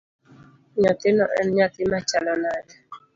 [0.81, 2.73] Nyathino en nyathi machalo nade?